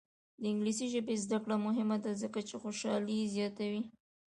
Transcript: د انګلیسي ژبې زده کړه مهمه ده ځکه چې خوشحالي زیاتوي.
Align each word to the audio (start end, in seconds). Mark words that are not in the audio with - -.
د 0.41 0.43
انګلیسي 0.51 0.87
ژبې 0.93 1.15
زده 1.25 1.37
کړه 1.43 1.55
مهمه 1.67 1.97
ده 2.03 2.11
ځکه 2.21 2.39
چې 2.47 2.55
خوشحالي 2.63 3.19
زیاتوي. 3.35 3.81